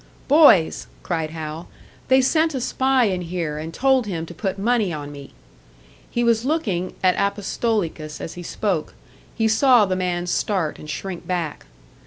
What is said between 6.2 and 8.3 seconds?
was looking at Apostolikas